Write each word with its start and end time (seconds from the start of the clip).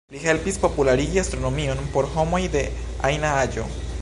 Li 0.13 0.19
helpis 0.21 0.55
popularigi 0.63 1.21
astronomion 1.23 1.85
por 1.97 2.09
homoj 2.17 2.43
de 2.57 2.67
ajna 3.13 3.39
aĝo. 3.45 3.73